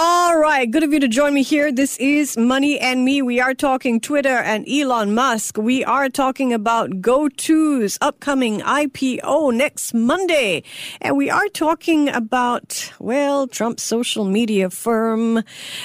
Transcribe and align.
All 0.00 0.38
right, 0.38 0.70
good 0.70 0.84
of 0.84 0.92
you 0.92 1.00
to 1.00 1.08
join 1.08 1.34
me 1.34 1.42
here. 1.42 1.72
This 1.72 1.96
is 1.96 2.36
Money 2.36 2.78
and 2.78 3.04
Me. 3.04 3.20
We 3.20 3.40
are 3.40 3.52
talking 3.52 3.98
Twitter 3.98 4.28
and 4.28 4.64
Elon 4.68 5.12
Musk. 5.12 5.58
We 5.58 5.84
are 5.84 6.08
talking 6.08 6.52
about 6.52 6.90
GoTo's 7.00 7.98
upcoming 8.00 8.60
IPO 8.60 9.52
next 9.56 9.94
Monday. 9.94 10.62
And 11.00 11.16
we 11.16 11.30
are 11.30 11.48
talking 11.48 12.10
about, 12.10 12.92
well, 13.00 13.48
Trump's 13.48 13.82
social 13.82 14.24
media 14.24 14.70
firm. 14.70 15.42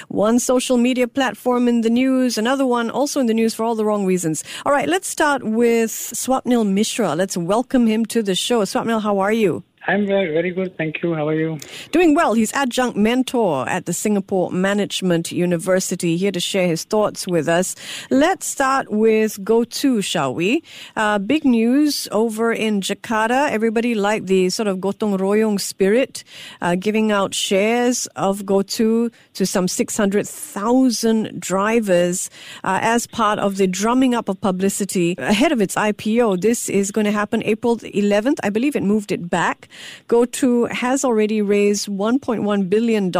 One 0.09 0.37
social 0.37 0.77
media 0.77 1.07
platform 1.07 1.67
in 1.67 1.81
the 1.81 1.89
news, 1.89 2.37
another 2.37 2.67
one 2.67 2.91
also 2.91 3.19
in 3.19 3.25
the 3.25 3.33
news 3.33 3.55
for 3.55 3.63
all 3.63 3.73
the 3.73 3.83
wrong 3.83 4.05
reasons. 4.05 4.43
All 4.63 4.71
right, 4.71 4.87
let's 4.87 5.07
start 5.07 5.41
with 5.41 5.89
Swapnil 5.89 6.71
Mishra. 6.71 7.15
Let's 7.15 7.35
welcome 7.35 7.87
him 7.87 8.05
to 8.13 8.21
the 8.21 8.35
show. 8.35 8.61
Swapnil, 8.61 9.01
how 9.01 9.17
are 9.17 9.33
you? 9.33 9.63
I'm 9.85 10.07
very, 10.07 10.31
very 10.31 10.51
good. 10.51 10.77
Thank 10.77 11.03
you. 11.03 11.13
How 11.13 11.27
are 11.27 11.35
you? 11.35 11.59
Doing 11.91 12.15
well. 12.15 12.33
He's 12.33 12.53
adjunct 12.53 12.95
mentor 12.95 13.67
at 13.67 13.85
the 13.85 13.91
Singapore 13.91 14.49
Management 14.49 15.31
University, 15.31 16.15
here 16.15 16.31
to 16.31 16.39
share 16.39 16.67
his 16.67 16.85
thoughts 16.85 17.27
with 17.27 17.49
us. 17.49 17.75
Let's 18.09 18.45
start 18.45 18.89
with 18.89 19.43
GoTo, 19.43 19.99
shall 19.99 20.33
we? 20.33 20.63
Uh, 20.95 21.19
big 21.19 21.43
news 21.43 22.07
over 22.11 22.53
in 22.53 22.79
Jakarta. 22.79 23.49
Everybody 23.49 23.93
liked 23.93 24.27
the 24.27 24.49
sort 24.49 24.67
of 24.67 24.77
gotong 24.77 25.17
royong 25.17 25.59
spirit, 25.59 26.23
uh, 26.61 26.75
giving 26.75 27.11
out 27.11 27.33
shares 27.33 28.07
of 28.15 28.45
GoTo 28.45 29.09
to 29.33 29.45
some 29.45 29.67
600,000 29.67 31.41
drivers 31.41 32.29
uh, 32.63 32.79
as 32.81 33.05
part 33.05 33.37
of 33.37 33.57
the 33.57 33.67
drumming 33.67 34.15
up 34.15 34.29
of 34.29 34.39
publicity 34.39 35.15
ahead 35.17 35.51
of 35.51 35.59
its 35.59 35.75
IPO. 35.75 36.39
This 36.39 36.69
is 36.69 36.89
going 36.89 37.05
to 37.05 37.11
happen 37.11 37.43
April 37.43 37.77
11th. 37.77 38.37
I 38.43 38.49
believe 38.49 38.77
it 38.77 38.83
moved 38.83 39.11
it 39.11 39.29
back. 39.29 39.67
GoTo 40.07 40.65
has 40.67 41.03
already 41.03 41.41
raised 41.41 41.87
$1.1 41.87 42.69
billion. 42.69 43.11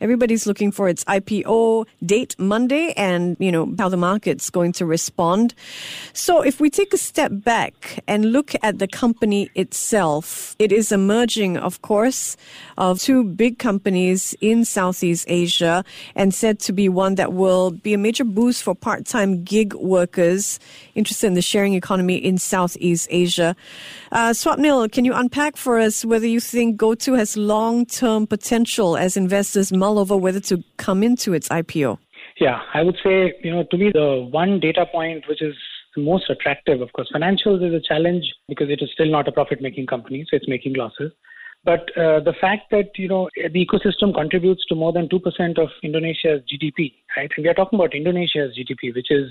Everybody's 0.00 0.46
looking 0.46 0.72
for 0.72 0.88
its 0.88 1.04
IPO 1.04 1.86
date 2.04 2.34
Monday 2.38 2.92
and, 2.96 3.36
you 3.38 3.52
know, 3.52 3.74
how 3.78 3.88
the 3.88 3.96
market's 3.96 4.50
going 4.50 4.72
to 4.74 4.86
respond. 4.86 5.54
So 6.12 6.42
if 6.42 6.60
we 6.60 6.70
take 6.70 6.92
a 6.92 6.98
step 6.98 7.30
back 7.32 8.02
and 8.06 8.32
look 8.32 8.54
at 8.62 8.78
the 8.78 8.88
company 8.88 9.50
itself, 9.54 10.56
it 10.58 10.72
is 10.72 10.92
emerging, 10.92 11.56
of 11.56 11.82
course, 11.82 12.36
of 12.78 13.00
two 13.00 13.24
big 13.24 13.58
companies 13.58 14.34
in 14.40 14.64
Southeast 14.64 15.24
Asia 15.28 15.84
and 16.14 16.32
said 16.34 16.58
to 16.60 16.72
be 16.72 16.88
one 16.88 17.14
that 17.16 17.32
will 17.32 17.70
be 17.70 17.94
a 17.94 17.98
major 17.98 18.24
boost 18.24 18.62
for 18.62 18.74
part-time 18.74 19.44
gig 19.44 19.74
workers 19.74 20.58
interested 20.94 21.26
in 21.26 21.34
the 21.34 21.42
sharing 21.42 21.74
economy 21.74 22.16
in 22.16 22.38
Southeast 22.38 23.06
Asia. 23.10 23.54
Uh, 24.12 24.30
Swapnil, 24.30 24.90
can 24.90 25.04
you 25.04 25.14
unpack 25.14 25.56
for 25.56 25.69
us 25.78 26.04
whether 26.04 26.26
you 26.26 26.40
think 26.40 26.76
GoTo 26.76 27.14
has 27.14 27.36
long-term 27.36 28.26
potential 28.26 28.96
as 28.96 29.16
investors 29.16 29.72
mull 29.72 29.98
over 29.98 30.16
whether 30.16 30.40
to 30.40 30.62
come 30.76 31.02
into 31.02 31.32
its 31.32 31.48
IPO? 31.48 31.98
Yeah, 32.40 32.60
I 32.72 32.82
would 32.82 32.96
say, 33.04 33.34
you 33.42 33.50
know, 33.50 33.64
to 33.70 33.76
me, 33.76 33.90
the 33.92 34.28
one 34.30 34.60
data 34.60 34.86
point 34.90 35.24
which 35.28 35.42
is 35.42 35.54
most 35.96 36.30
attractive, 36.30 36.80
of 36.80 36.92
course, 36.92 37.10
financials 37.14 37.66
is 37.66 37.74
a 37.74 37.80
challenge 37.80 38.24
because 38.48 38.70
it 38.70 38.80
is 38.80 38.90
still 38.92 39.10
not 39.10 39.28
a 39.28 39.32
profit 39.32 39.60
making 39.60 39.86
company, 39.86 40.24
so 40.28 40.36
it's 40.36 40.48
making 40.48 40.74
losses. 40.74 41.12
But 41.64 41.80
uh, 41.96 42.20
the 42.20 42.34
fact 42.40 42.70
that 42.70 42.90
you 42.96 43.08
know 43.08 43.28
the 43.36 43.66
ecosystem 43.66 44.14
contributes 44.14 44.64
to 44.66 44.74
more 44.74 44.92
than 44.92 45.08
two 45.08 45.20
percent 45.20 45.58
of 45.58 45.68
Indonesia's 45.82 46.40
GDP, 46.50 46.94
right? 47.16 47.30
And 47.36 47.44
we 47.44 47.48
are 47.50 47.54
talking 47.54 47.78
about 47.78 47.94
Indonesia's 47.94 48.56
GDP, 48.56 48.94
which 48.94 49.10
is 49.10 49.30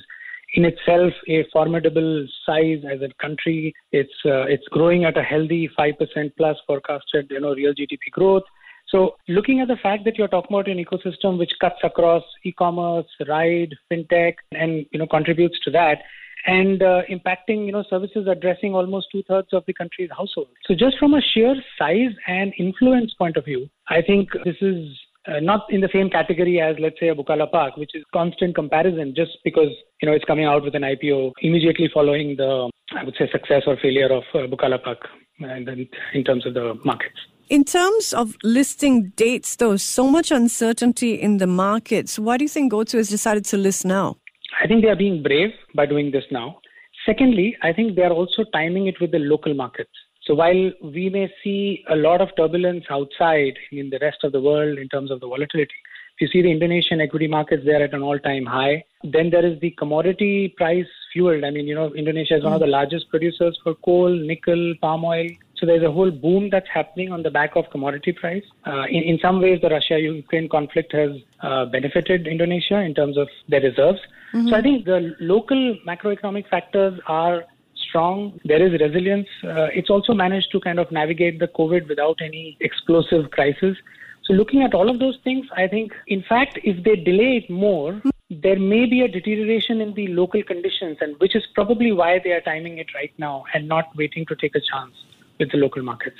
in 0.53 0.65
itself 0.65 1.13
a 1.27 1.45
formidable 1.51 2.27
size 2.45 2.83
as 2.91 3.01
a 3.01 3.09
country. 3.21 3.73
It's 3.91 4.13
uh, 4.25 4.43
it's 4.43 4.67
growing 4.69 5.05
at 5.05 5.17
a 5.17 5.23
healthy 5.23 5.69
five 5.75 5.97
percent 5.97 6.33
plus 6.37 6.57
forecasted, 6.65 7.27
you 7.29 7.39
know, 7.39 7.53
real 7.53 7.73
GDP 7.73 8.11
growth. 8.11 8.43
So 8.89 9.17
looking 9.27 9.59
at 9.59 9.67
the 9.67 9.77
fact 9.81 10.03
that 10.05 10.17
you're 10.17 10.27
talking 10.27 10.55
about 10.55 10.67
an 10.67 10.83
ecosystem 10.83 11.37
which 11.37 11.51
cuts 11.61 11.79
across 11.83 12.23
e-commerce, 12.43 13.05
ride, 13.27 13.75
fintech, 13.91 14.35
and 14.51 14.85
you 14.91 14.99
know 14.99 15.05
contributes 15.05 15.59
to 15.65 15.71
that, 15.71 15.99
and 16.47 16.81
uh, 16.81 17.01
impacting 17.09 17.65
you 17.65 17.71
know 17.71 17.83
services 17.89 18.27
addressing 18.27 18.73
almost 18.73 19.07
two 19.11 19.23
thirds 19.27 19.49
of 19.53 19.63
the 19.67 19.73
country's 19.73 20.09
households. 20.09 20.51
So 20.65 20.73
just 20.73 20.97
from 20.97 21.13
a 21.13 21.21
sheer 21.21 21.55
size 21.77 22.15
and 22.27 22.53
influence 22.57 23.13
point 23.13 23.37
of 23.37 23.45
view, 23.45 23.69
I 23.89 24.01
think 24.01 24.29
this 24.43 24.57
is 24.61 24.87
uh, 25.29 25.39
not 25.39 25.65
in 25.69 25.81
the 25.81 25.89
same 25.93 26.09
category 26.09 26.59
as 26.59 26.75
let's 26.79 26.99
say 26.99 27.09
a 27.09 27.15
Bukalapak, 27.15 27.77
which 27.77 27.91
is 27.93 28.03
constant 28.13 28.55
comparison 28.55 29.13
just 29.15 29.31
because 29.43 29.69
you 30.01 30.07
know 30.07 30.15
it's 30.15 30.25
coming 30.25 30.45
out 30.45 30.63
with 30.63 30.75
an 30.75 30.83
IPO 30.83 31.33
immediately 31.41 31.89
following 31.93 32.35
the 32.35 32.69
I 32.95 33.03
would 33.03 33.15
say 33.17 33.29
success 33.31 33.63
or 33.67 33.77
failure 33.81 34.11
of 34.11 34.23
uh, 34.33 34.47
Bukalapak 34.47 34.97
and 35.39 35.67
then 35.67 35.87
in 36.13 36.23
terms 36.23 36.45
of 36.45 36.53
the 36.53 36.75
markets. 36.83 37.17
In 37.49 37.63
terms 37.63 38.13
of 38.13 38.35
listing 38.43 39.11
dates, 39.15 39.55
though, 39.55 39.75
so 39.77 40.07
much 40.07 40.29
uncertainty 40.29 41.15
in 41.15 41.37
the 41.37 41.47
markets. 41.47 42.19
Why 42.19 42.37
do 42.37 42.43
you 42.43 42.49
think 42.49 42.71
GoTo 42.71 42.97
has 42.97 43.09
decided 43.09 43.43
to 43.45 43.57
list 43.57 43.85
now? 43.85 44.17
I 44.61 44.67
think 44.67 44.83
they 44.83 44.89
are 44.89 44.95
being 44.95 45.23
brave 45.23 45.49
by 45.73 45.87
doing 45.87 46.11
this 46.11 46.25
now. 46.31 46.59
Secondly, 47.05 47.57
I 47.63 47.73
think 47.73 47.95
they 47.95 48.03
are 48.03 48.11
also 48.11 48.43
timing 48.53 48.87
it 48.87 48.99
with 49.01 49.11
the 49.11 49.19
local 49.19 49.53
markets. 49.55 49.89
So 50.29 50.35
while 50.35 50.71
we 50.83 51.09
may 51.09 51.27
see 51.43 51.83
a 51.89 51.95
lot 51.95 52.21
of 52.21 52.29
turbulence 52.37 52.85
outside 52.91 53.57
in 53.71 53.89
the 53.89 53.97
rest 53.99 54.17
of 54.23 54.31
the 54.31 54.39
world 54.39 54.77
in 54.77 54.87
terms 54.87 55.09
of 55.09 55.21
the 55.21 55.27
volatility, 55.27 55.73
if 56.13 56.21
you 56.21 56.27
see 56.27 56.43
the 56.43 56.51
Indonesian 56.51 57.01
equity 57.01 57.25
markets 57.25 57.63
there 57.65 57.83
at 57.83 57.95
an 57.95 58.03
all-time 58.03 58.45
high, 58.45 58.85
then 59.03 59.31
there 59.31 59.43
is 59.43 59.59
the 59.59 59.71
commodity 59.71 60.53
price 60.55 60.85
fueled. 61.11 61.43
I 61.43 61.49
mean, 61.49 61.65
you 61.65 61.73
know, 61.73 61.91
Indonesia 61.95 62.37
is 62.37 62.43
one 62.43 62.53
of 62.53 62.59
the 62.59 62.67
largest 62.67 63.09
producers 63.09 63.57
for 63.63 63.73
coal, 63.73 64.09
nickel, 64.13 64.75
palm 64.79 65.03
oil. 65.03 65.25
So 65.55 65.65
there's 65.65 65.81
a 65.81 65.91
whole 65.91 66.11
boom 66.11 66.49
that's 66.51 66.69
happening 66.71 67.11
on 67.11 67.23
the 67.23 67.31
back 67.31 67.55
of 67.55 67.65
commodity 67.71 68.11
price. 68.11 68.43
Uh, 68.67 68.83
in, 68.83 69.01
in 69.01 69.19
some 69.19 69.41
ways, 69.41 69.57
the 69.63 69.69
Russia-Ukraine 69.69 70.47
conflict 70.47 70.93
has 70.93 71.09
uh, 71.41 71.65
benefited 71.65 72.27
Indonesia 72.27 72.81
in 72.81 72.93
terms 72.93 73.17
of 73.17 73.27
their 73.47 73.61
reserves. 73.61 73.99
Mm-hmm. 74.35 74.49
So 74.49 74.55
I 74.55 74.61
think 74.61 74.85
the 74.85 75.15
local 75.19 75.75
macroeconomic 75.87 76.47
factors 76.49 76.99
are 77.07 77.45
strong. 77.89 78.39
There 78.45 78.61
is 78.65 78.79
resilience. 78.79 79.27
Uh, 79.43 79.67
it's 79.73 79.89
also 79.89 80.13
managed 80.13 80.51
to 80.53 80.59
kind 80.59 80.79
of 80.79 80.91
navigate 80.91 81.39
the 81.39 81.47
COVID 81.47 81.87
without 81.89 82.19
any 82.21 82.57
explosive 82.61 83.31
crisis. 83.31 83.75
So 84.23 84.33
looking 84.33 84.61
at 84.63 84.73
all 84.73 84.89
of 84.89 84.99
those 84.99 85.17
things, 85.23 85.47
I 85.57 85.67
think, 85.67 85.91
in 86.07 86.23
fact, 86.29 86.59
if 86.63 86.83
they 86.83 86.95
delay 86.95 87.37
it 87.37 87.49
more, 87.49 88.01
there 88.29 88.59
may 88.59 88.85
be 88.85 89.01
a 89.01 89.07
deterioration 89.07 89.81
in 89.81 89.93
the 89.95 90.07
local 90.09 90.43
conditions, 90.43 90.97
and 91.01 91.17
which 91.19 91.35
is 91.35 91.43
probably 91.55 91.91
why 91.91 92.19
they 92.23 92.31
are 92.31 92.41
timing 92.41 92.77
it 92.77 92.93
right 92.93 93.11
now 93.17 93.43
and 93.53 93.67
not 93.67 93.95
waiting 93.95 94.25
to 94.27 94.35
take 94.35 94.55
a 94.55 94.61
chance 94.61 94.93
with 95.39 95.51
the 95.51 95.57
local 95.57 95.81
markets. 95.81 96.17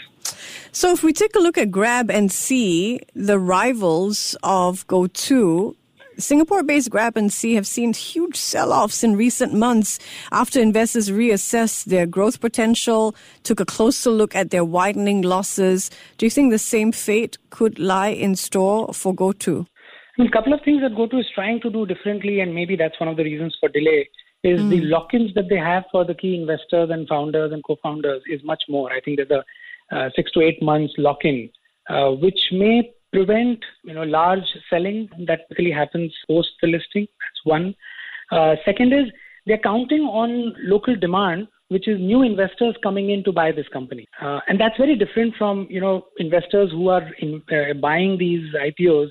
So, 0.71 0.91
if 0.91 1.03
we 1.03 1.13
take 1.13 1.35
a 1.35 1.39
look 1.39 1.57
at 1.57 1.69
Grab 1.69 2.09
and 2.09 2.31
see 2.31 3.01
the 3.13 3.37
rivals 3.37 4.35
of 4.41 4.87
GoTo, 4.87 5.75
Singapore 6.19 6.63
based 6.63 6.89
Grab 6.89 7.15
and 7.15 7.31
Sea 7.31 7.55
have 7.55 7.65
seen 7.65 7.93
huge 7.93 8.35
sell 8.35 8.73
offs 8.73 9.03
in 9.03 9.15
recent 9.15 9.53
months 9.53 9.99
after 10.31 10.59
investors 10.59 11.09
reassessed 11.09 11.85
their 11.85 12.05
growth 12.05 12.41
potential, 12.41 13.15
took 13.43 13.59
a 13.59 13.65
closer 13.65 14.09
look 14.09 14.35
at 14.35 14.51
their 14.51 14.65
widening 14.65 15.21
losses. 15.21 15.89
Do 16.17 16.25
you 16.25 16.29
think 16.29 16.51
the 16.51 16.59
same 16.59 16.91
fate 16.91 17.37
could 17.49 17.79
lie 17.79 18.09
in 18.09 18.35
store 18.35 18.93
for 18.93 19.13
GoTo? 19.13 19.65
A 20.19 20.29
couple 20.29 20.53
of 20.53 20.59
things 20.65 20.81
that 20.81 20.95
GoTo 20.95 21.19
is 21.19 21.27
trying 21.33 21.61
to 21.61 21.69
do 21.69 21.85
differently, 21.85 22.41
and 22.41 22.53
maybe 22.53 22.75
that's 22.75 22.99
one 22.99 23.07
of 23.07 23.15
the 23.15 23.23
reasons 23.23 23.55
for 23.57 23.69
delay, 23.69 24.09
is 24.43 24.59
mm. 24.59 24.69
the 24.69 24.81
lock 24.81 25.13
ins 25.13 25.33
that 25.35 25.47
they 25.49 25.57
have 25.57 25.85
for 25.91 26.03
the 26.03 26.13
key 26.13 26.35
investors 26.35 26.89
and 26.91 27.07
founders 27.07 27.53
and 27.53 27.63
co 27.63 27.77
founders 27.81 28.21
is 28.29 28.41
much 28.43 28.63
more. 28.67 28.91
I 28.91 28.99
think 28.99 29.17
there's 29.17 29.31
a 29.31 29.43
uh, 29.95 30.09
six 30.15 30.31
to 30.33 30.41
eight 30.41 30.61
months 30.61 30.93
lock 30.97 31.19
in, 31.23 31.49
uh, 31.89 32.11
which 32.11 32.39
may 32.51 32.91
prevent 33.11 33.59
you 33.83 33.93
know 33.93 34.03
large 34.03 34.43
selling 34.69 35.09
that 35.27 35.47
typically 35.47 35.71
happens 35.71 36.13
post 36.27 36.49
the 36.61 36.67
listing. 36.67 37.07
That's 37.19 37.45
one. 37.45 37.75
Uh, 38.31 38.55
second 38.65 38.93
is 38.93 39.11
they're 39.45 39.57
counting 39.57 40.01
on 40.01 40.53
local 40.59 40.95
demand, 40.95 41.47
which 41.69 41.87
is 41.87 41.99
new 41.99 42.23
investors 42.23 42.75
coming 42.83 43.09
in 43.09 43.23
to 43.23 43.31
buy 43.31 43.51
this 43.51 43.67
company, 43.73 44.07
uh, 44.21 44.39
and 44.47 44.59
that's 44.59 44.77
very 44.77 44.95
different 44.95 45.35
from 45.37 45.67
you 45.69 45.81
know 45.81 46.05
investors 46.17 46.71
who 46.71 46.89
are 46.89 47.07
in, 47.19 47.41
uh, 47.51 47.73
buying 47.73 48.17
these 48.17 48.45
IPOs 48.53 49.09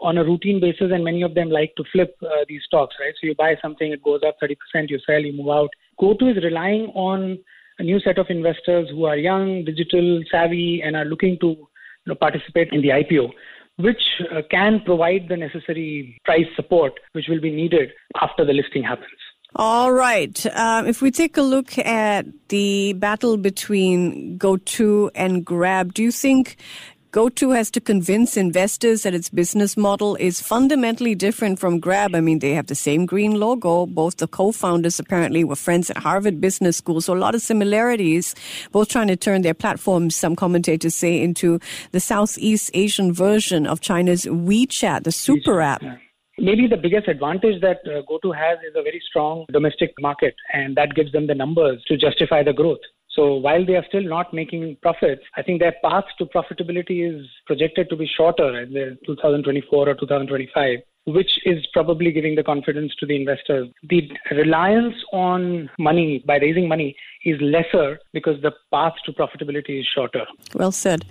on 0.00 0.18
a 0.18 0.24
routine 0.24 0.60
basis, 0.60 0.90
and 0.92 1.04
many 1.04 1.22
of 1.22 1.34
them 1.34 1.50
like 1.50 1.74
to 1.76 1.84
flip 1.90 2.16
uh, 2.22 2.44
these 2.48 2.62
stocks, 2.64 2.94
right? 3.00 3.14
So 3.20 3.26
you 3.26 3.34
buy 3.34 3.56
something, 3.60 3.90
it 3.90 4.02
goes 4.02 4.20
up 4.26 4.36
30%, 4.40 4.90
you 4.90 4.98
sell, 5.04 5.20
you 5.20 5.32
move 5.32 5.48
out. 5.48 5.70
GoTo 5.98 6.28
is 6.28 6.36
relying 6.36 6.92
on 6.94 7.38
a 7.78 7.82
new 7.82 8.00
set 8.00 8.18
of 8.18 8.26
investors 8.28 8.88
who 8.90 9.04
are 9.04 9.16
young, 9.16 9.64
digital 9.64 10.22
savvy, 10.30 10.82
and 10.84 10.96
are 10.96 11.04
looking 11.04 11.38
to 11.40 11.67
know, 12.08 12.14
participate 12.14 12.72
in 12.72 12.82
the 12.82 12.88
IPO, 12.88 13.30
which 13.76 14.02
uh, 14.32 14.42
can 14.50 14.80
provide 14.84 15.28
the 15.28 15.36
necessary 15.36 16.20
price 16.24 16.46
support 16.56 16.94
which 17.12 17.26
will 17.28 17.40
be 17.40 17.50
needed 17.50 17.90
after 18.20 18.44
the 18.44 18.52
listing 18.52 18.82
happens. 18.82 19.18
All 19.56 19.92
right. 19.92 20.44
Um, 20.54 20.86
if 20.86 21.00
we 21.00 21.10
take 21.10 21.36
a 21.36 21.42
look 21.42 21.78
at 21.78 22.26
the 22.48 22.92
battle 22.94 23.38
between 23.38 24.36
GoTo 24.36 25.08
and 25.14 25.44
Grab, 25.44 25.94
do 25.94 26.02
you 26.02 26.12
think 26.12 26.56
GoTo 27.10 27.52
has 27.52 27.70
to 27.70 27.80
convince 27.80 28.36
investors 28.36 29.02
that 29.02 29.14
its 29.14 29.30
business 29.30 29.78
model 29.78 30.14
is 30.16 30.42
fundamentally 30.42 31.14
different 31.14 31.58
from 31.58 31.80
Grab. 31.80 32.14
I 32.14 32.20
mean, 32.20 32.40
they 32.40 32.52
have 32.52 32.66
the 32.66 32.74
same 32.74 33.06
green 33.06 33.40
logo. 33.40 33.86
Both 33.86 34.18
the 34.18 34.26
co-founders 34.26 35.00
apparently 35.00 35.42
were 35.42 35.56
friends 35.56 35.88
at 35.88 35.96
Harvard 35.96 36.38
Business 36.38 36.76
School, 36.76 37.00
so 37.00 37.14
a 37.14 37.16
lot 37.16 37.34
of 37.34 37.40
similarities. 37.40 38.34
Both 38.72 38.88
trying 38.88 39.08
to 39.08 39.16
turn 39.16 39.40
their 39.40 39.54
platforms, 39.54 40.16
some 40.16 40.36
commentators 40.36 40.94
say, 40.94 41.18
into 41.18 41.60
the 41.92 42.00
Southeast 42.00 42.70
Asian 42.74 43.14
version 43.14 43.66
of 43.66 43.80
China's 43.80 44.26
WeChat, 44.26 45.04
the 45.04 45.12
super 45.12 45.62
app. 45.62 45.82
Maybe 46.36 46.66
the 46.68 46.76
biggest 46.76 47.08
advantage 47.08 47.62
that 47.62 47.78
uh, 47.86 48.02
GoTo 48.06 48.32
has 48.32 48.58
is 48.58 48.76
a 48.76 48.82
very 48.82 49.02
strong 49.08 49.46
domestic 49.50 49.94
market, 49.98 50.34
and 50.52 50.76
that 50.76 50.94
gives 50.94 51.10
them 51.12 51.26
the 51.26 51.34
numbers 51.34 51.82
to 51.88 51.96
justify 51.96 52.42
the 52.42 52.52
growth. 52.52 52.80
So 53.18 53.34
while 53.34 53.66
they 53.66 53.74
are 53.74 53.84
still 53.88 54.04
not 54.04 54.32
making 54.32 54.76
profits, 54.80 55.22
I 55.36 55.42
think 55.42 55.58
their 55.58 55.74
path 55.82 56.04
to 56.18 56.26
profitability 56.26 56.98
is 57.12 57.26
projected 57.46 57.90
to 57.90 57.96
be 57.96 58.08
shorter 58.16 58.60
in 58.60 58.96
2024 59.06 59.88
or 59.88 59.94
2025 59.94 60.78
which 61.06 61.30
is 61.46 61.66
probably 61.72 62.12
giving 62.12 62.34
the 62.34 62.42
confidence 62.42 62.92
to 63.00 63.06
the 63.06 63.16
investors. 63.16 63.68
The 63.88 64.10
reliance 64.30 64.94
on 65.10 65.70
money 65.78 66.22
by 66.26 66.36
raising 66.36 66.68
money 66.68 66.94
is 67.24 67.40
lesser 67.40 67.98
because 68.12 68.40
the 68.42 68.52
path 68.72 68.94
to 69.04 69.12
profitability 69.12 69.80
is 69.80 69.86
shorter. 69.86 70.26
Well 70.54 70.72
said. 70.72 71.04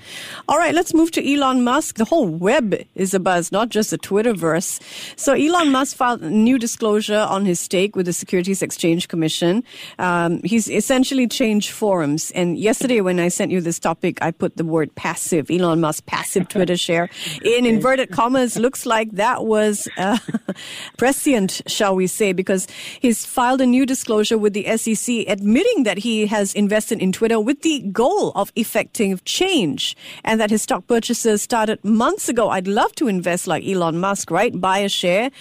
All 0.48 0.57
right, 0.57 0.74
let's 0.74 0.94
move 0.94 1.12
to 1.12 1.33
Elon 1.33 1.63
Musk. 1.63 1.95
The 1.95 2.06
whole 2.06 2.27
web 2.27 2.75
is 2.95 3.13
a 3.13 3.19
buzz, 3.19 3.51
not 3.51 3.69
just 3.69 3.92
the 3.92 3.98
Twitterverse. 3.98 4.80
So 5.18 5.33
Elon 5.33 5.71
Musk 5.71 5.95
filed 5.95 6.21
a 6.21 6.30
new 6.30 6.57
disclosure 6.57 7.25
on 7.30 7.45
his 7.45 7.59
stake 7.59 7.95
with 7.95 8.06
the 8.06 8.13
Securities 8.13 8.62
Exchange 8.62 9.07
Commission. 9.07 9.63
Um, 10.00 10.42
he's 10.44 10.69
essentially 10.69 11.27
changed 11.27 11.71
forums. 11.71 12.31
And 12.31 12.57
yesterday, 12.57 13.01
when 13.01 13.19
I 13.19 13.27
sent 13.27 13.51
you 13.51 13.62
this 13.62 13.80
topic, 13.80 14.21
I 14.21 14.31
put 14.31 14.57
the 14.57 14.65
word 14.65 14.94
passive. 14.95 15.50
Elon 15.51 15.81
Musk 15.81 16.06
passive 16.06 16.48
Twitter 16.50 16.77
share 16.77 17.10
in 17.44 17.65
inverted 17.65 18.12
commas. 18.12 18.57
Looks 18.57 18.86
like 18.86 19.12
that 19.13 19.45
was 19.45 19.88
uh, 19.98 20.18
prescient, 20.98 21.62
shall 21.68 21.95
we 21.95 22.07
say, 22.07 22.33
because 22.33 22.68
he's 23.00 23.25
filed 23.25 23.62
a 23.62 23.65
new 23.65 23.86
disclosure 23.86 24.38
with 24.38 24.53
the 24.53 24.77
SEC 24.77 25.25
admitting 25.27 25.83
that 25.98 26.04
he 26.04 26.28
has 26.28 26.54
invested 26.54 27.02
in 27.02 27.12
Twitter 27.12 27.40
with 27.40 27.64
the 27.64 27.80
goal 27.92 28.32
of 28.36 28.52
effecting 28.56 29.20
change 29.26 29.98
and 30.24 30.40
that 30.40 30.52
his 30.52 30.62
stock 30.62 30.86
purchases 30.86 31.42
started 31.42 31.84
months 31.84 32.30
ago. 32.30 32.50
I'd 32.50 32.68
love 32.68 32.94
to 32.96 33.08
invest 33.08 33.48
like 33.48 33.66
Elon 33.66 33.98
Musk, 33.98 34.30
right? 34.30 34.54
Buy 34.62 34.80
a 34.80 34.90
share, 34.90 35.32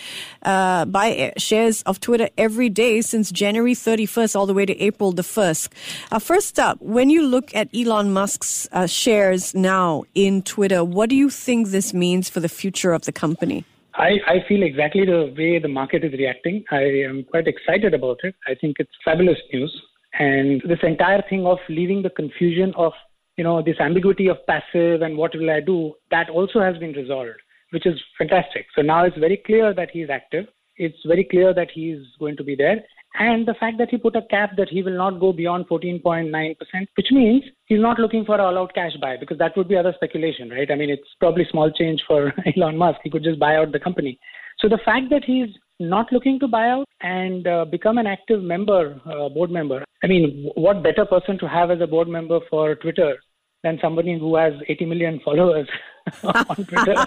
uh, 0.44 0.86
buy 0.86 1.32
shares 1.36 1.82
of 1.82 2.00
Twitter 2.00 2.30
every 2.38 2.70
day 2.70 3.02
since 3.02 3.30
January 3.30 3.74
31st 3.74 4.34
all 4.34 4.46
the 4.46 4.54
way 4.54 4.64
to 4.64 4.74
April 4.80 5.12
the 5.12 5.22
1st. 5.22 5.68
Uh, 6.10 6.18
first 6.18 6.58
up, 6.58 6.80
when 6.80 7.10
you 7.10 7.26
look 7.26 7.54
at 7.54 7.68
Elon 7.74 8.12
Musk's 8.14 8.66
uh, 8.72 8.86
shares 8.86 9.54
now 9.54 10.04
in 10.14 10.40
Twitter, 10.40 10.82
what 10.82 11.10
do 11.10 11.16
you 11.16 11.28
think 11.28 11.68
this 11.68 11.92
means 11.92 12.30
for 12.30 12.40
the 12.40 12.48
future 12.48 12.92
of 12.92 13.02
the 13.02 13.12
company? 13.12 13.64
I, 13.94 14.20
I 14.26 14.44
feel 14.48 14.62
exactly 14.62 15.04
the 15.04 15.34
way 15.36 15.58
the 15.58 15.68
market 15.68 16.04
is 16.04 16.12
reacting. 16.12 16.64
I 16.70 16.82
am 17.08 17.24
quite 17.24 17.46
excited 17.46 17.92
about 17.94 18.20
it. 18.24 18.34
I 18.46 18.54
think 18.54 18.76
it's 18.78 18.92
fabulous 19.04 19.38
news. 19.52 19.72
And 20.18 20.62
this 20.62 20.78
entire 20.82 21.22
thing 21.28 21.46
of 21.46 21.58
leaving 21.68 22.02
the 22.02 22.10
confusion 22.10 22.72
of, 22.76 22.92
you 23.36 23.44
know, 23.44 23.62
this 23.62 23.78
ambiguity 23.80 24.28
of 24.28 24.44
passive 24.46 25.02
and 25.02 25.16
what 25.16 25.34
will 25.34 25.50
I 25.50 25.60
do, 25.60 25.94
that 26.10 26.30
also 26.30 26.60
has 26.60 26.78
been 26.78 26.92
resolved, 26.92 27.38
which 27.70 27.86
is 27.86 28.00
fantastic. 28.18 28.66
So 28.74 28.82
now 28.82 29.04
it's 29.04 29.18
very 29.18 29.42
clear 29.44 29.74
that 29.74 29.90
he's 29.92 30.10
active. 30.10 30.46
It's 30.76 30.98
very 31.06 31.24
clear 31.24 31.54
that 31.54 31.70
he's 31.72 32.00
going 32.18 32.36
to 32.36 32.44
be 32.44 32.54
there. 32.54 32.82
And 33.18 33.46
the 33.46 33.54
fact 33.54 33.78
that 33.78 33.88
he 33.90 33.96
put 33.96 34.16
a 34.16 34.22
cap 34.22 34.50
that 34.58 34.68
he 34.68 34.82
will 34.82 34.96
not 34.96 35.20
go 35.20 35.32
beyond 35.32 35.68
14.9%, 35.68 36.56
which 36.96 37.06
means 37.10 37.44
he's 37.64 37.80
not 37.80 37.98
looking 37.98 38.24
for 38.24 38.38
all 38.38 38.58
out 38.58 38.74
cash 38.74 38.92
buy 39.00 39.16
because 39.16 39.38
that 39.38 39.56
would 39.56 39.68
be 39.68 39.76
other 39.76 39.94
speculation, 39.94 40.50
right? 40.50 40.70
I 40.70 40.74
mean, 40.74 40.90
it's 40.90 41.08
probably 41.18 41.46
small 41.50 41.70
change 41.70 42.02
for 42.06 42.32
Elon 42.56 42.76
Musk. 42.76 43.00
He 43.02 43.10
could 43.10 43.24
just 43.24 43.38
buy 43.38 43.56
out 43.56 43.72
the 43.72 43.80
company. 43.80 44.18
So 44.58 44.68
the 44.68 44.80
fact 44.84 45.06
that 45.10 45.24
he's 45.24 45.48
not 45.78 46.10
looking 46.12 46.38
to 46.40 46.48
buy 46.48 46.68
out 46.68 46.86
and 47.02 47.46
uh, 47.46 47.64
become 47.64 47.98
an 47.98 48.06
active 48.06 48.42
member, 48.42 49.00
uh, 49.06 49.28
board 49.28 49.50
member, 49.50 49.84
I 50.02 50.06
mean, 50.06 50.50
what 50.54 50.82
better 50.82 51.04
person 51.04 51.38
to 51.38 51.48
have 51.48 51.70
as 51.70 51.80
a 51.80 51.86
board 51.86 52.08
member 52.08 52.40
for 52.50 52.74
Twitter 52.76 53.16
than 53.62 53.78
somebody 53.82 54.18
who 54.18 54.36
has 54.36 54.52
80 54.68 54.86
million 54.86 55.20
followers 55.24 55.68
on 56.22 56.56
Twitter? 56.56 57.06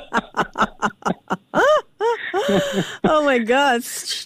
oh 3.03 3.23
my 3.23 3.39
God. 3.39 3.83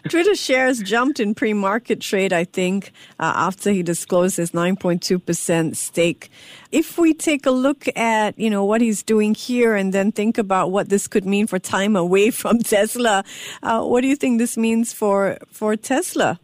Twitter 0.10 0.36
shares 0.36 0.82
jumped 0.82 1.20
in 1.20 1.36
pre 1.36 1.54
market 1.54 2.00
trade, 2.00 2.34
I 2.34 2.44
think, 2.44 2.92
uh, 3.20 3.34
after 3.36 3.72
he 3.72 3.84
disclosed 3.84 4.38
his 4.38 4.52
9.2% 4.52 5.76
stake. 5.76 6.32
If 6.72 6.98
we 6.98 7.14
take 7.14 7.46
a 7.46 7.52
look 7.52 7.86
at, 7.98 8.38
you 8.40 8.50
know, 8.50 8.64
what 8.66 8.82
he's 8.82 9.04
doing 9.04 9.36
here 9.36 9.76
and 9.76 9.94
then 9.94 10.12
think 10.12 10.38
about 10.38 10.72
what 10.72 10.90
this 10.90 11.08
could 11.08 11.26
mean 11.26 11.48
for 11.48 11.60
time 11.60 11.96
away 11.96 12.32
from 12.32 12.60
Tesla, 12.64 13.24
uh, 13.62 13.84
what 13.84 14.02
do 14.02 14.08
you 14.08 14.16
think 14.16 14.40
this 14.40 14.58
means 14.58 14.94
for, 14.94 15.38
for 15.52 15.76
Tesla? 15.76 16.40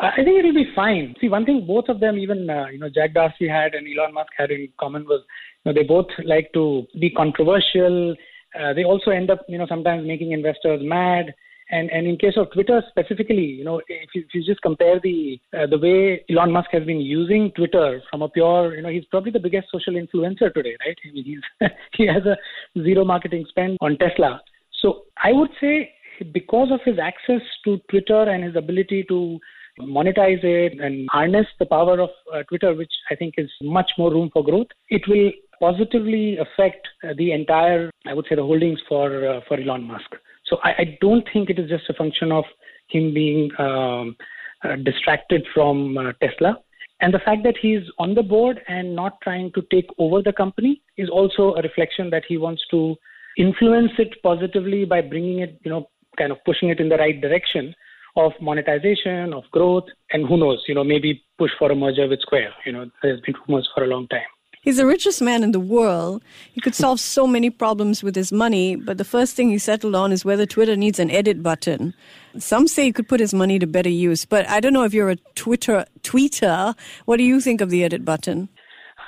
I 0.00 0.22
think 0.22 0.38
it 0.38 0.44
will 0.44 0.54
be 0.54 0.70
fine. 0.76 1.14
See, 1.20 1.28
one 1.28 1.44
thing 1.44 1.66
both 1.66 1.88
of 1.88 1.98
them, 1.98 2.18
even 2.18 2.48
uh, 2.48 2.66
you 2.66 2.78
know, 2.78 2.88
Jack 2.88 3.14
Dorsey 3.14 3.48
had 3.48 3.74
and 3.74 3.86
Elon 3.86 4.14
Musk 4.14 4.30
had 4.36 4.50
in 4.52 4.68
common 4.78 5.04
was, 5.04 5.24
you 5.64 5.72
know, 5.72 5.80
they 5.80 5.86
both 5.86 6.06
like 6.24 6.52
to 6.54 6.86
be 7.00 7.10
controversial 7.10 8.14
uh, 8.58 8.72
they 8.72 8.84
also 8.84 9.10
end 9.10 9.30
up, 9.30 9.44
you 9.48 9.58
know, 9.58 9.66
sometimes 9.66 10.06
making 10.06 10.32
investors 10.32 10.80
mad. 10.82 11.34
And 11.70 11.90
and 11.90 12.06
in 12.06 12.16
case 12.16 12.32
of 12.38 12.50
Twitter 12.50 12.82
specifically, 12.88 13.44
you 13.44 13.62
know, 13.62 13.78
if 13.88 14.14
you, 14.14 14.22
if 14.22 14.34
you 14.34 14.42
just 14.42 14.62
compare 14.62 14.98
the 15.00 15.38
uh, 15.52 15.66
the 15.66 15.78
way 15.78 16.24
Elon 16.30 16.50
Musk 16.50 16.70
has 16.72 16.84
been 16.84 17.00
using 17.00 17.52
Twitter 17.52 18.00
from 18.10 18.22
a 18.22 18.28
pure, 18.28 18.74
you 18.74 18.80
know, 18.80 18.88
he's 18.88 19.04
probably 19.04 19.32
the 19.32 19.38
biggest 19.38 19.68
social 19.70 19.92
influencer 19.92 20.52
today, 20.54 20.76
right? 20.86 20.96
I 21.06 21.12
mean, 21.12 21.24
he's 21.24 21.68
he 21.92 22.06
has 22.06 22.24
a 22.24 22.38
zero 22.82 23.04
marketing 23.04 23.44
spend 23.50 23.76
on 23.82 23.98
Tesla. 23.98 24.40
So 24.80 25.02
I 25.22 25.32
would 25.32 25.50
say 25.60 25.92
because 26.32 26.70
of 26.72 26.80
his 26.84 26.98
access 26.98 27.42
to 27.64 27.78
Twitter 27.90 28.22
and 28.22 28.44
his 28.44 28.56
ability 28.56 29.04
to 29.08 29.38
monetize 29.80 30.42
it 30.42 30.80
and 30.80 31.08
harness 31.12 31.46
the 31.58 31.66
power 31.66 32.00
of 32.00 32.10
uh, 32.34 32.42
Twitter, 32.44 32.74
which 32.74 32.92
I 33.10 33.14
think 33.14 33.34
is 33.38 33.50
much 33.62 33.92
more 33.98 34.10
room 34.10 34.30
for 34.32 34.42
growth, 34.42 34.68
it 34.88 35.02
will 35.06 35.30
positively 35.60 36.38
affect 36.38 36.86
uh, 37.02 37.14
the 37.16 37.32
entire, 37.32 37.90
I 38.06 38.14
would 38.14 38.26
say, 38.28 38.34
the 38.34 38.42
holdings 38.42 38.80
for 38.88 39.26
uh, 39.28 39.40
for 39.46 39.58
Elon 39.58 39.84
Musk. 39.84 40.10
So 40.46 40.58
I, 40.64 40.70
I, 40.70 40.98
don't 41.00 41.28
think 41.32 41.50
it 41.50 41.58
is 41.58 41.68
just 41.68 41.90
a 41.90 41.94
function 41.94 42.32
of 42.32 42.44
him 42.88 43.12
being 43.12 43.50
um, 43.58 44.16
uh, 44.64 44.76
distracted 44.76 45.46
from 45.54 45.98
uh, 45.98 46.12
Tesla. 46.22 46.58
And 47.00 47.14
the 47.14 47.20
fact 47.20 47.42
that 47.44 47.54
he's 47.60 47.82
on 47.98 48.14
the 48.14 48.22
board 48.22 48.60
and 48.66 48.96
not 48.96 49.20
trying 49.22 49.52
to 49.52 49.62
take 49.70 49.86
over 49.98 50.22
the 50.22 50.32
company 50.32 50.82
is 50.96 51.08
also 51.08 51.54
a 51.54 51.62
reflection 51.62 52.10
that 52.10 52.24
he 52.26 52.38
wants 52.38 52.62
to 52.70 52.96
influence 53.36 53.92
it 53.98 54.20
positively 54.22 54.84
by 54.84 55.00
bringing 55.00 55.40
it, 55.40 55.60
you 55.64 55.70
know, 55.70 55.88
kind 56.16 56.32
of 56.32 56.38
pushing 56.44 56.70
it 56.70 56.80
in 56.80 56.88
the 56.88 56.96
right 56.96 57.20
direction 57.20 57.74
of 58.16 58.32
monetization, 58.40 59.32
of 59.32 59.44
growth, 59.52 59.84
and 60.10 60.26
who 60.26 60.36
knows, 60.36 60.64
you 60.66 60.74
know, 60.74 60.82
maybe 60.82 61.22
push 61.38 61.52
for 61.58 61.70
a 61.70 61.76
merger 61.76 62.08
with 62.08 62.20
Square. 62.20 62.52
You 62.66 62.72
know, 62.72 62.90
there's 63.02 63.20
been 63.20 63.34
rumors 63.46 63.68
for 63.74 63.84
a 63.84 63.86
long 63.86 64.08
time. 64.08 64.26
He's 64.62 64.76
the 64.76 64.86
richest 64.86 65.22
man 65.22 65.42
in 65.42 65.52
the 65.52 65.60
world. 65.60 66.22
He 66.52 66.60
could 66.60 66.74
solve 66.74 67.00
so 67.00 67.26
many 67.26 67.50
problems 67.50 68.02
with 68.02 68.14
his 68.16 68.32
money, 68.32 68.76
but 68.76 68.98
the 68.98 69.04
first 69.04 69.36
thing 69.36 69.50
he 69.50 69.58
settled 69.58 69.94
on 69.94 70.12
is 70.12 70.24
whether 70.24 70.46
Twitter 70.46 70.76
needs 70.76 70.98
an 70.98 71.10
edit 71.10 71.42
button. 71.42 71.94
Some 72.38 72.66
say 72.68 72.84
he 72.84 72.92
could 72.92 73.08
put 73.08 73.20
his 73.20 73.32
money 73.32 73.58
to 73.58 73.66
better 73.66 73.88
use, 73.88 74.24
but 74.24 74.48
I 74.48 74.60
don't 74.60 74.72
know 74.72 74.84
if 74.84 74.92
you're 74.92 75.10
a 75.10 75.16
Twitter 75.34 75.86
tweeter. 76.02 76.76
What 77.04 77.18
do 77.18 77.24
you 77.24 77.40
think 77.40 77.60
of 77.60 77.70
the 77.70 77.84
edit 77.84 78.04
button? 78.04 78.48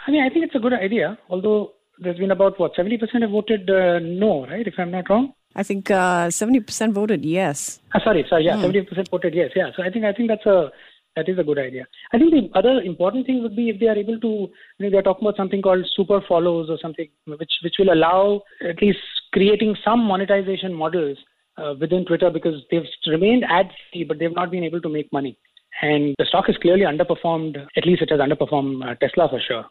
I 0.06 0.10
mean, 0.10 0.22
I 0.22 0.28
think 0.28 0.46
it's 0.46 0.54
a 0.54 0.60
good 0.60 0.72
idea, 0.72 1.18
although 1.28 1.72
there's 1.98 2.18
been 2.18 2.30
about 2.30 2.58
what 2.58 2.74
70% 2.74 2.98
have 3.20 3.30
voted 3.30 3.68
uh, 3.68 3.98
no, 4.00 4.46
right? 4.46 4.66
If 4.66 4.74
I'm 4.78 4.90
not 4.90 5.10
wrong. 5.10 5.34
I 5.56 5.62
think 5.64 5.90
uh, 5.90 6.28
70% 6.28 6.92
voted 6.92 7.24
yes. 7.24 7.80
Uh, 7.92 7.98
sorry, 8.04 8.24
sorry, 8.28 8.44
yeah, 8.44 8.56
mm. 8.56 8.88
70% 8.88 9.10
voted 9.10 9.34
yes. 9.34 9.50
Yeah, 9.54 9.70
so 9.76 9.82
I 9.82 9.90
think 9.90 10.04
I 10.04 10.12
think 10.12 10.28
that's 10.28 10.46
a 10.46 10.70
that 11.16 11.28
is 11.28 11.38
a 11.38 11.44
good 11.44 11.58
idea. 11.58 11.86
I 12.12 12.18
think 12.18 12.30
the 12.30 12.50
other 12.58 12.80
important 12.80 13.26
thing 13.26 13.42
would 13.42 13.56
be 13.56 13.68
if 13.68 13.80
they 13.80 13.88
are 13.88 13.96
able 13.96 14.18
to, 14.20 14.28
you 14.28 14.50
know, 14.78 14.90
they're 14.90 15.02
talking 15.02 15.26
about 15.26 15.36
something 15.36 15.62
called 15.62 15.86
super 15.94 16.20
follows 16.28 16.70
or 16.70 16.78
something, 16.80 17.08
which 17.26 17.52
which 17.62 17.74
will 17.78 17.92
allow 17.92 18.42
at 18.68 18.80
least 18.80 18.98
creating 19.32 19.76
some 19.84 20.00
monetization 20.00 20.72
models 20.72 21.18
uh, 21.58 21.74
within 21.80 22.04
Twitter 22.04 22.30
because 22.30 22.62
they've 22.70 22.86
remained 23.06 23.44
ad 23.48 23.70
free, 23.92 24.04
but 24.04 24.18
they've 24.18 24.34
not 24.34 24.50
been 24.50 24.64
able 24.64 24.80
to 24.80 24.88
make 24.88 25.12
money. 25.12 25.36
And 25.82 26.14
the 26.18 26.26
stock 26.26 26.46
has 26.46 26.56
clearly 26.58 26.82
underperformed. 26.82 27.56
At 27.76 27.86
least 27.86 28.02
it 28.02 28.10
has 28.10 28.20
underperformed 28.20 28.88
uh, 28.88 28.94
Tesla 28.96 29.28
for 29.28 29.40
sure. 29.40 29.64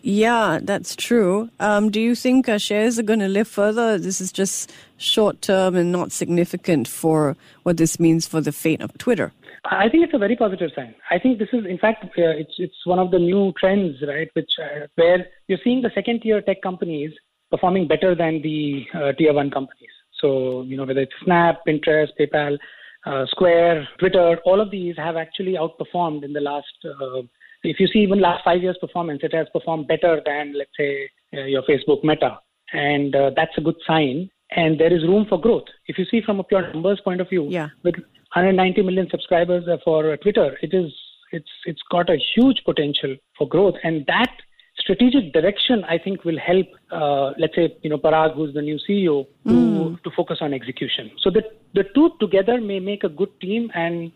Yeah, 0.00 0.58
that's 0.62 0.96
true. 0.96 1.50
Um, 1.60 1.90
do 1.90 2.00
you 2.00 2.14
think 2.14 2.48
uh, 2.48 2.58
shares 2.58 2.98
are 2.98 3.02
going 3.02 3.18
to 3.18 3.28
live 3.28 3.46
further? 3.46 3.98
This 3.98 4.20
is 4.20 4.32
just 4.32 4.72
short 4.96 5.42
term 5.42 5.76
and 5.76 5.92
not 5.92 6.12
significant 6.12 6.88
for 6.88 7.36
what 7.62 7.76
this 7.76 8.00
means 8.00 8.26
for 8.26 8.40
the 8.40 8.52
fate 8.52 8.80
of 8.80 8.96
Twitter. 8.96 9.32
I 9.64 9.88
think 9.88 10.04
it's 10.04 10.14
a 10.14 10.18
very 10.18 10.34
positive 10.34 10.70
sign. 10.74 10.94
I 11.10 11.18
think 11.18 11.38
this 11.38 11.50
is, 11.52 11.64
in 11.68 11.78
fact, 11.78 12.04
uh, 12.04 12.08
it's 12.16 12.54
it's 12.58 12.84
one 12.84 12.98
of 12.98 13.10
the 13.10 13.18
new 13.18 13.52
trends, 13.60 13.96
right? 14.06 14.28
Which 14.32 14.50
uh, 14.60 14.86
where 14.96 15.26
you're 15.46 15.60
seeing 15.62 15.82
the 15.82 15.90
second 15.94 16.22
tier 16.22 16.40
tech 16.40 16.62
companies 16.62 17.12
performing 17.50 17.86
better 17.86 18.14
than 18.14 18.42
the 18.42 18.84
uh, 18.94 19.12
tier 19.12 19.32
one 19.32 19.50
companies. 19.50 19.90
So 20.20 20.62
you 20.62 20.76
know 20.76 20.84
whether 20.84 21.02
it's 21.02 21.12
Snap, 21.24 21.60
Pinterest, 21.68 22.08
PayPal, 22.18 22.58
uh, 23.06 23.26
Square, 23.26 23.86
Twitter, 23.98 24.38
all 24.44 24.60
of 24.60 24.70
these 24.70 24.96
have 24.96 25.16
actually 25.16 25.54
outperformed 25.54 26.24
in 26.24 26.32
the 26.32 26.40
last 26.40 26.66
uh, 26.84 27.22
if 27.62 27.78
you 27.80 27.86
see 27.86 28.00
even 28.00 28.20
last 28.20 28.44
five 28.44 28.62
years' 28.62 28.78
performance, 28.80 29.20
it 29.22 29.34
has 29.34 29.46
performed 29.52 29.86
better 29.88 30.20
than, 30.24 30.54
let's 30.56 30.70
say, 30.76 31.08
uh, 31.34 31.44
your 31.44 31.62
Facebook 31.62 32.02
Meta. 32.04 32.38
and 32.72 33.14
uh, 33.14 33.30
that's 33.36 33.56
a 33.58 33.60
good 33.60 33.76
sign. 33.86 34.30
And 34.54 34.78
there 34.78 34.92
is 34.92 35.02
room 35.04 35.26
for 35.28 35.40
growth. 35.40 35.64
If 35.86 35.98
you 35.98 36.04
see 36.10 36.20
from 36.20 36.40
a 36.40 36.44
pure 36.44 36.72
numbers 36.72 37.00
point 37.02 37.20
of 37.20 37.28
view, 37.28 37.46
yeah. 37.48 37.68
with 37.84 37.94
190 37.94 38.82
million 38.82 39.08
subscribers 39.10 39.64
for 39.84 40.16
Twitter, 40.18 40.58
it 40.62 40.74
is 40.74 40.92
it's 41.32 41.50
it's 41.64 41.80
got 41.90 42.10
a 42.10 42.18
huge 42.34 42.62
potential 42.64 43.16
for 43.36 43.48
growth, 43.48 43.74
and 43.82 44.04
that 44.06 44.30
strategic 44.78 45.32
direction 45.32 45.84
I 45.84 45.98
think 45.98 46.24
will 46.24 46.38
help. 46.38 46.66
Uh, 46.90 47.32
let's 47.38 47.54
say 47.54 47.74
you 47.82 47.90
know 47.90 47.98
Parag, 47.98 48.34
who's 48.34 48.52
the 48.54 48.62
new 48.62 48.78
CEO, 48.88 49.26
to 49.46 49.52
mm. 49.52 50.02
to 50.02 50.10
focus 50.14 50.38
on 50.40 50.52
execution. 50.52 51.10
So 51.22 51.30
the 51.30 51.42
the 51.74 51.84
two 51.94 52.10
together 52.20 52.60
may 52.60 52.80
make 52.80 53.04
a 53.04 53.08
good 53.08 53.40
team, 53.40 53.70
and 53.74 54.12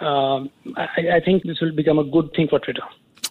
um, 0.00 0.50
I, 0.76 1.16
I 1.16 1.20
think 1.24 1.44
this 1.44 1.60
will 1.60 1.74
become 1.74 1.98
a 1.98 2.04
good 2.04 2.30
thing 2.34 2.48
for 2.48 2.58
Twitter. 2.58 2.82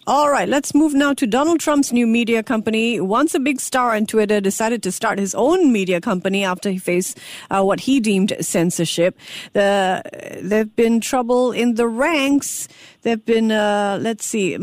All 0.06 0.30
right, 0.30 0.48
let's 0.48 0.74
move 0.74 0.94
now 0.94 1.12
to 1.14 1.26
Donald 1.26 1.60
Trump's 1.60 1.92
new 1.92 2.06
media 2.06 2.42
company. 2.42 3.00
Once 3.00 3.34
a 3.34 3.38
big 3.38 3.60
star 3.60 3.94
on 3.94 4.06
Twitter, 4.06 4.40
decided 4.40 4.82
to 4.84 4.90
start 4.90 5.18
his 5.18 5.34
own 5.34 5.72
media 5.72 6.00
company 6.00 6.42
after 6.42 6.70
he 6.70 6.78
faced 6.78 7.18
uh, 7.50 7.62
what 7.62 7.80
he 7.80 8.00
deemed 8.00 8.34
censorship. 8.40 9.16
The, 9.52 10.02
there've 10.42 10.74
been 10.74 11.00
trouble 11.00 11.52
in 11.52 11.74
the 11.74 11.86
ranks. 11.86 12.66
There've 13.02 13.24
been, 13.24 13.52
uh, 13.52 13.98
let's 14.00 14.24
see. 14.24 14.56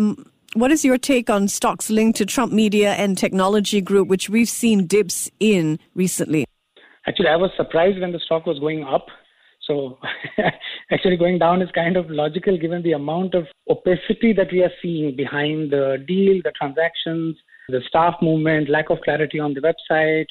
What 0.53 0.71
is 0.71 0.83
your 0.83 0.97
take 0.97 1.29
on 1.29 1.47
stocks 1.47 1.89
linked 1.89 2.17
to 2.17 2.25
Trump 2.25 2.51
Media 2.51 2.93
and 2.93 3.15
Technology 3.15 3.79
Group, 3.79 4.07
which 4.07 4.29
we've 4.29 4.49
seen 4.49 4.87
dips 4.87 5.29
in 5.39 5.77
recently? 5.93 6.45
Actually, 7.05 7.29
I 7.29 7.35
was 7.35 7.51
surprised 7.55 7.99
when 8.01 8.11
the 8.11 8.19
stock 8.19 8.45
was 8.47 8.59
going 8.59 8.83
up. 8.83 9.07
So 9.67 10.00
actually 10.91 11.17
going 11.17 11.39
down 11.39 11.62
is 11.62 11.69
kind 11.75 11.97
of 11.97 12.09
logical 12.09 12.57
given 12.57 12.81
the 12.81 12.93
amount 12.93 13.36
of 13.36 13.45
opacity 13.69 14.33
that 14.33 14.51
we 14.51 14.63
are 14.63 14.71
seeing 14.81 15.15
behind 15.15 15.71
the 15.71 16.03
deal, 16.07 16.41
the 16.43 16.53
transactions, 16.57 17.36
the 17.67 17.81
staff 17.88 18.15
movement, 18.21 18.69
lack 18.69 18.89
of 18.89 19.01
clarity 19.03 19.39
on 19.39 19.53
the 19.53 19.62
website, 19.62 20.25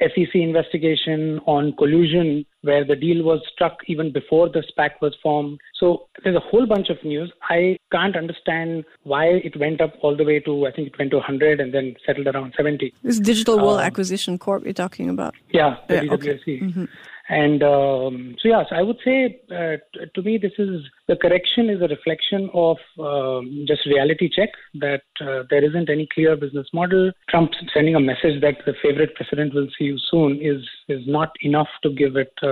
SEC 0.00 0.34
investigation 0.34 1.40
on 1.46 1.74
collusion, 1.76 2.44
where 2.62 2.84
the 2.84 2.96
deal 2.96 3.24
was 3.24 3.40
struck 3.52 3.78
even 3.86 4.12
before 4.12 4.48
the 4.48 4.62
SPAC 4.72 4.90
was 5.00 5.14
formed. 5.22 5.60
So 5.74 6.08
there's 6.22 6.36
a 6.36 6.40
whole 6.40 6.66
bunch 6.66 6.88
of 6.88 7.02
news. 7.04 7.32
I 7.48 7.78
can't 7.90 8.16
understand 8.16 8.84
why 9.02 9.26
it 9.26 9.58
went 9.58 9.80
up 9.80 9.94
all 10.00 10.16
the 10.16 10.24
way 10.24 10.40
to, 10.40 10.66
I 10.66 10.72
think 10.72 10.88
it 10.88 10.98
went 10.98 11.10
to 11.10 11.18
100 11.18 11.60
and 11.60 11.74
then 11.74 11.94
settled 12.06 12.26
around 12.26 12.54
70. 12.56 12.92
This 13.02 13.18
Digital 13.18 13.58
World 13.58 13.80
um, 13.80 13.86
Acquisition 13.86 14.38
Corp 14.38 14.64
you're 14.64 14.72
talking 14.72 15.08
about? 15.08 15.34
Yeah, 15.50 15.76
the 15.88 16.04
yeah, 16.04 16.12
Okay. 16.12 16.38
Mm-hmm. 16.46 16.84
And 17.28 17.62
um, 17.62 18.36
so, 18.40 18.48
yes, 18.48 18.66
I 18.70 18.82
would 18.82 18.98
say 19.04 19.40
uh, 19.50 19.76
t- 19.94 20.06
to 20.14 20.22
me, 20.22 20.38
this 20.38 20.52
is 20.58 20.82
the 21.08 21.16
correction 21.16 21.70
is 21.70 21.80
a 21.80 21.88
reflection 21.88 22.50
of 22.52 22.76
um, 22.98 23.64
just 23.66 23.86
reality 23.86 24.28
check 24.28 24.50
that 24.74 25.02
uh, 25.20 25.44
there 25.48 25.64
isn't 25.64 25.88
any 25.88 26.08
clear 26.12 26.36
business 26.36 26.66
model. 26.74 27.10
Trump 27.30 27.52
sending 27.72 27.94
a 27.94 28.00
message 28.00 28.42
that 28.42 28.56
the 28.66 28.74
favorite 28.82 29.14
president 29.14 29.54
will 29.54 29.68
see 29.78 29.84
you 29.84 29.98
soon 30.10 30.40
is 30.42 30.62
is 30.88 31.06
not 31.06 31.30
enough 31.40 31.68
to 31.84 31.90
give 31.90 32.16
it 32.16 32.32
uh, 32.42 32.51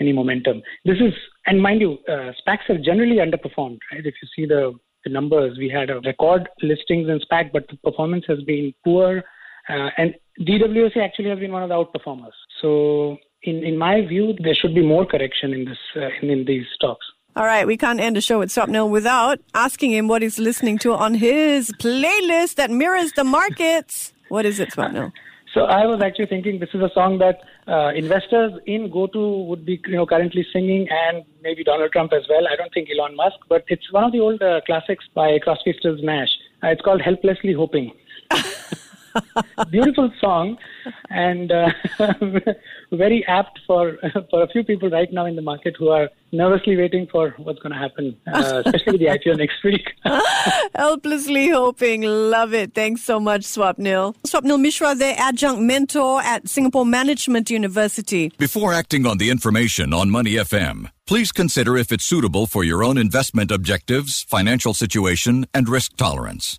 any 0.00 0.12
momentum. 0.12 0.62
This 0.84 0.96
is, 0.96 1.12
and 1.46 1.62
mind 1.62 1.80
you, 1.80 1.98
uh, 2.08 2.32
SPACs 2.40 2.66
have 2.68 2.82
generally 2.82 3.16
underperformed. 3.16 3.78
Right? 3.92 4.04
If 4.04 4.14
you 4.22 4.28
see 4.34 4.46
the 4.46 4.72
the 5.04 5.10
numbers, 5.10 5.56
we 5.58 5.68
had 5.68 5.90
a 5.90 6.00
record 6.00 6.48
listings 6.62 7.08
in 7.08 7.20
SPAC, 7.30 7.52
but 7.52 7.68
the 7.68 7.76
performance 7.76 8.24
has 8.26 8.40
been 8.42 8.72
poor. 8.84 9.22
Uh, 9.68 9.88
and 9.98 10.14
DWC 10.40 10.96
actually 10.96 11.28
has 11.28 11.38
been 11.38 11.52
one 11.52 11.62
of 11.62 11.68
the 11.68 11.74
outperformers. 11.74 12.32
So 12.60 13.18
in, 13.42 13.62
in 13.64 13.78
my 13.78 14.06
view, 14.06 14.34
there 14.42 14.54
should 14.54 14.74
be 14.74 14.84
more 14.84 15.06
correction 15.06 15.52
in 15.52 15.64
this 15.66 15.78
uh, 15.96 16.08
in, 16.22 16.30
in, 16.30 16.44
these 16.46 16.66
stocks. 16.74 17.04
All 17.36 17.44
right, 17.44 17.66
we 17.66 17.76
can't 17.76 18.00
end 18.00 18.16
the 18.16 18.20
show 18.20 18.38
with 18.38 18.50
Swapnil 18.50 18.88
without 18.90 19.40
asking 19.54 19.90
him 19.92 20.08
what 20.08 20.22
he's 20.22 20.38
listening 20.38 20.78
to 20.78 20.94
on 20.94 21.14
his 21.14 21.72
playlist 21.72 22.54
that 22.56 22.70
mirrors 22.70 23.12
the 23.12 23.24
markets. 23.24 24.12
What 24.28 24.46
is 24.46 24.60
it, 24.60 24.70
Swapnil? 24.70 25.12
So 25.52 25.62
I 25.62 25.86
was 25.86 26.00
actually 26.02 26.26
thinking 26.26 26.58
this 26.58 26.70
is 26.74 26.80
a 26.80 26.90
song 26.94 27.18
that 27.18 27.40
uh, 27.66 27.92
investors 27.94 28.52
in 28.66 28.90
GoTo 28.90 29.42
would 29.44 29.64
be 29.64 29.80
you 29.86 29.96
know 29.96 30.06
currently 30.06 30.46
singing, 30.52 30.86
and 30.90 31.24
maybe 31.42 31.64
Donald 31.64 31.92
Trump 31.92 32.12
as 32.12 32.26
well. 32.28 32.46
I 32.46 32.56
don't 32.56 32.72
think 32.72 32.88
Elon 32.90 33.16
Musk, 33.16 33.36
but 33.48 33.64
it's 33.68 33.90
one 33.92 34.04
of 34.04 34.12
the 34.12 34.20
old 34.20 34.42
uh, 34.42 34.60
classics 34.66 35.04
by 35.14 35.38
Crosby, 35.38 35.74
Stills 35.78 36.02
Nash. 36.02 36.30
Uh, 36.62 36.68
it's 36.68 36.82
called 36.82 37.00
"Helplessly 37.00 37.52
Hoping." 37.52 37.92
Beautiful 39.70 40.10
song, 40.20 40.56
and 41.10 41.52
uh, 41.52 41.70
very 42.92 43.24
apt 43.26 43.60
for 43.66 43.98
for 44.30 44.42
a 44.42 44.48
few 44.48 44.64
people 44.64 44.90
right 44.90 45.12
now 45.12 45.26
in 45.26 45.36
the 45.36 45.42
market 45.42 45.74
who 45.78 45.88
are 45.88 46.08
nervously 46.32 46.76
waiting 46.76 47.06
for 47.10 47.34
what's 47.38 47.60
going 47.60 47.72
to 47.72 47.78
happen, 47.78 48.16
uh, 48.32 48.62
especially 48.64 48.92
with 48.92 49.00
the 49.00 49.06
IPO 49.06 49.38
next 49.38 49.62
week. 49.62 49.88
Helplessly 50.74 51.48
hoping. 51.50 52.02
Love 52.02 52.54
it. 52.54 52.74
Thanks 52.74 53.02
so 53.02 53.20
much, 53.20 53.42
Swapnil. 53.42 54.16
Swapnil 54.26 54.60
Mishra, 54.60 54.94
the 54.94 55.18
adjunct 55.18 55.60
mentor 55.62 56.20
at 56.22 56.48
Singapore 56.48 56.86
Management 56.86 57.50
University. 57.50 58.32
Before 58.38 58.72
acting 58.72 59.06
on 59.06 59.18
the 59.18 59.30
information 59.30 59.94
on 59.94 60.10
Money 60.10 60.32
FM, 60.32 60.90
please 61.06 61.32
consider 61.32 61.76
if 61.76 61.92
it's 61.92 62.04
suitable 62.04 62.46
for 62.46 62.64
your 62.64 62.82
own 62.82 62.98
investment 62.98 63.50
objectives, 63.50 64.24
financial 64.24 64.74
situation, 64.74 65.46
and 65.54 65.68
risk 65.68 65.96
tolerance. 65.96 66.58